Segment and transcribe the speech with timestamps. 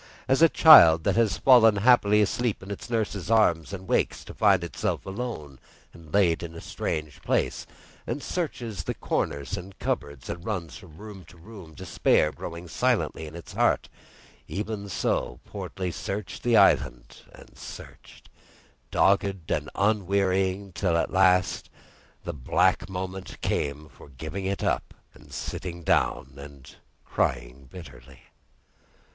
[0.27, 4.33] As a child that has fallen happily asleep in its nurse's arms, and wakes to
[4.33, 5.59] find itself alone
[5.93, 7.67] and laid in a strange place,
[8.07, 13.35] and searches corners and cupboards, and runs from room to room, despair growing silently in
[13.35, 13.89] its heart,
[14.47, 18.27] even so Portly searched the island and searched,
[18.89, 21.69] dogged and unwearying, till at last
[22.23, 28.21] the black moment came for giving it up, and sitting down and crying bitterly.